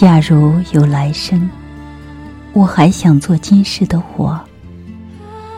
[0.00, 1.50] 假如有来生，
[2.54, 4.40] 我还想做今世的我，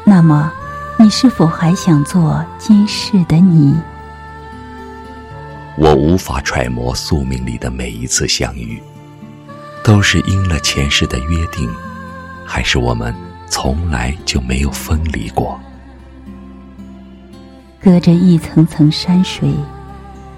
[0.03, 0.51] 那么，
[0.99, 3.73] 你是否还想做今世的你？
[5.79, 8.83] 我无法揣摩宿命里的每一次相遇，
[9.85, 11.71] 都是应了前世的约定，
[12.45, 13.15] 还是我们
[13.47, 15.57] 从来就没有分离过？
[17.81, 19.55] 隔着一层层山水，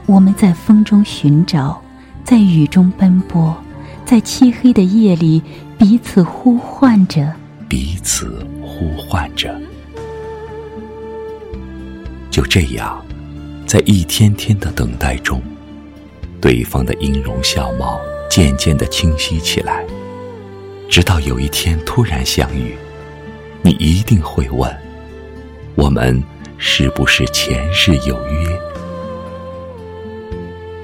[0.04, 1.80] 我们在风中寻找，
[2.22, 3.56] 在雨中奔波，
[4.04, 5.42] 在漆黑的夜里
[5.78, 7.32] 彼此呼唤着，
[7.68, 9.58] 彼此呼唤着。
[12.30, 13.04] 就这样。
[13.66, 15.42] 在一天天的等待中，
[16.40, 17.98] 对方的音容笑貌
[18.30, 19.84] 渐渐的清晰起来。
[20.88, 22.76] 直到有一天突然相遇，
[23.62, 24.72] 你一定会问：
[25.74, 26.22] 我们
[26.56, 28.60] 是不是前世有约？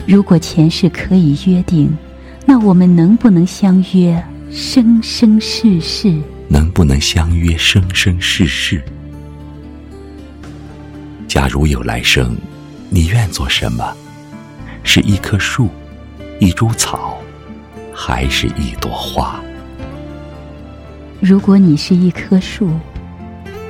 [0.06, 1.96] 如果前世可以约定，
[2.52, 4.20] 那我们能不能相约
[4.50, 6.12] 生生世世？
[6.48, 8.82] 能不能相约生生世世？
[11.28, 12.36] 假如有来生。
[12.88, 13.94] 你愿做什么？
[14.82, 15.68] 是一棵树，
[16.40, 17.16] 一株草，
[17.94, 19.40] 还是一朵花？
[21.20, 22.68] 如果你是一棵树，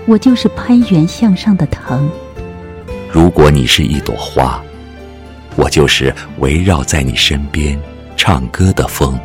[0.06, 2.08] 我就是攀援向上的藤；
[3.12, 4.58] 如果你是一朵花，
[5.54, 7.78] 我就是围绕在你身边
[8.22, 9.18] 唱歌的风；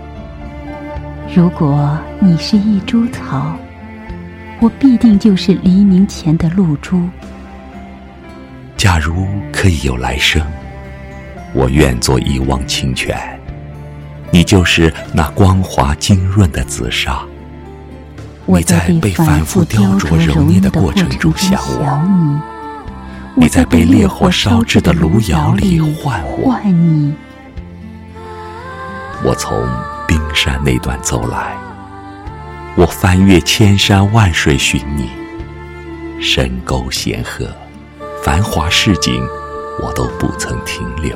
[1.36, 3.54] 如果你是一株草，
[4.62, 7.02] 我必定就是黎明前的露珠。
[8.78, 10.42] 假如可以有来生，
[11.54, 13.18] 我愿做一汪清泉，
[14.32, 17.20] 你就是那光滑晶润的紫砂。
[18.46, 22.42] 你在被反复雕琢揉捏的过程中想我，
[23.36, 26.58] 你在被烈火烧制的炉窑里唤我。
[29.24, 29.68] 我从
[30.08, 31.56] 冰山那段走来，
[32.76, 35.10] 我翻越千山万水寻你，
[36.22, 37.48] 深沟险壑。
[38.24, 39.24] 繁华市井，
[39.82, 41.16] 我都不曾停留。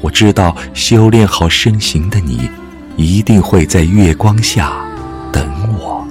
[0.00, 2.50] 我知道修炼好身形的你，
[2.96, 4.72] 一定会在月光下
[5.32, 5.44] 等
[5.78, 6.04] 我。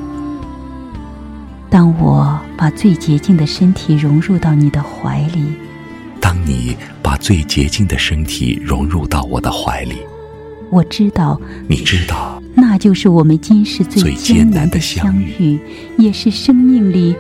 [1.70, 5.54] 当我把最洁净的身体融入到你的怀里，
[6.22, 6.78] 当你
[7.10, 9.96] 把最洁净的身体融入到我的怀里，
[10.70, 15.60] 我知道，你知道，那就是我们今世最艰难的相遇，
[15.98, 17.16] 也是生命里。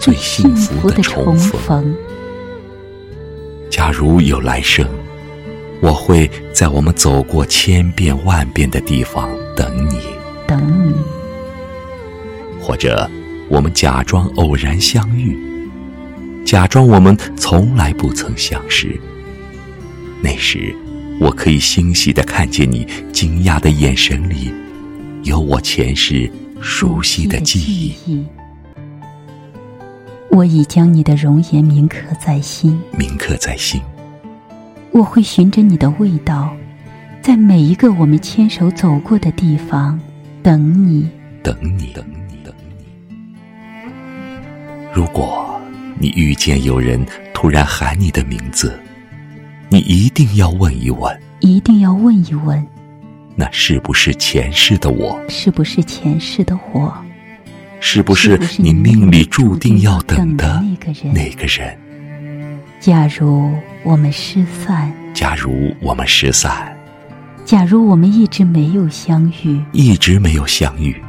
[0.00, 1.94] 最幸福的重逢。
[3.70, 4.88] 假如有来生，
[5.82, 10.00] 我会在我们走过千遍万遍的地方等你，
[10.46, 10.94] 等你。
[12.62, 13.06] 或者，
[13.50, 15.38] 我们假装偶然相遇，
[16.46, 18.98] 假装我们从来不曾相识。
[20.24, 20.74] 那时，
[21.20, 24.50] 我可以欣喜的看见你惊讶的眼神里，
[25.22, 28.24] 有我前世熟悉的记忆。
[30.30, 33.78] 我已将你的容颜铭刻在心，铭刻在心。
[34.92, 36.56] 我会循着你的味道，
[37.20, 40.00] 在每一个我们牵手走过的地方
[40.42, 41.06] 等你，
[41.42, 42.86] 等你，等你，等你。
[44.90, 45.60] 如果
[45.98, 48.72] 你遇见有人突然喊你的名字，
[49.74, 52.64] 你一定要问一问，一定要问一问，
[53.34, 55.20] 那是不是前世的我？
[55.28, 56.96] 是不是前世的我？
[57.80, 61.12] 是不是你命里注定要等的那个人？
[61.12, 61.76] 那个人？
[62.78, 63.52] 假如
[63.82, 66.72] 我们失散，假如我们失散，
[67.44, 71.02] 假如我们一直没有相遇，一直没有相遇，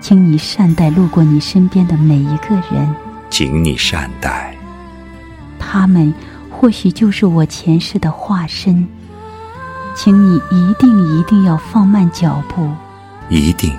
[0.00, 2.94] 请你善待路过你身边的每一个人，
[3.28, 4.56] 请你善待，
[5.58, 6.14] 他们
[6.64, 8.88] 或许就是我前世的化身，
[9.94, 12.66] 请你一定一定要放慢脚步，
[13.28, 13.70] 一定。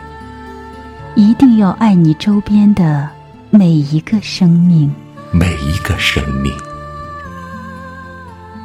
[1.15, 3.09] 一定要爱你周边的
[3.49, 4.93] 每一个生命，
[5.31, 6.53] 每一个生命。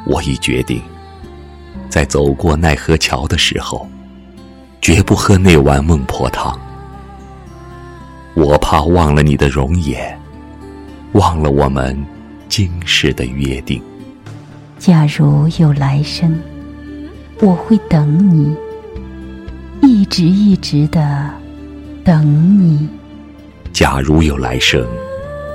[0.05, 0.79] 我已决定，
[1.89, 3.89] 在走过奈何桥的时候，
[4.81, 6.55] 绝不喝那碗孟婆汤。
[8.35, 10.15] 我怕忘了你的容颜，
[11.13, 11.99] 忘了我们
[12.47, 13.81] 今世的约定。
[14.81, 16.35] 假如有来生，
[17.39, 18.55] 我会等你，
[19.83, 21.29] 一直一直的。
[22.03, 22.89] 等你。
[23.71, 24.83] 假如有来生，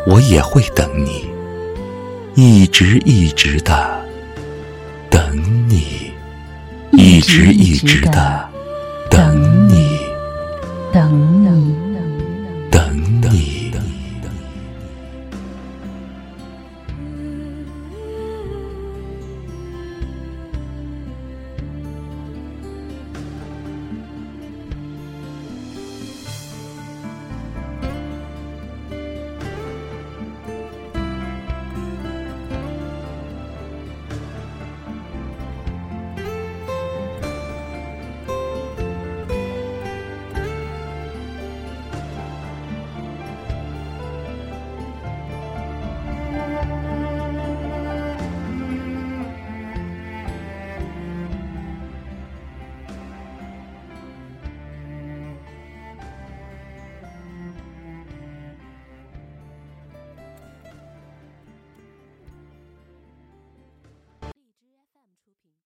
[0.07, 1.25] 我也会等你，
[2.37, 4.01] 一直一直的
[5.11, 5.21] 等
[5.69, 6.13] 你，
[6.93, 8.49] 一直一直的。